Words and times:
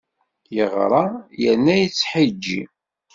Yeɣra 0.55 1.03
yerna 1.41 1.75
yettḥeǧǧi! 1.77 2.61